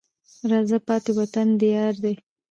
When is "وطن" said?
1.17-1.47